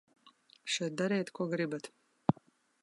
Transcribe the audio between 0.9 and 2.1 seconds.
dariet, ko gribat.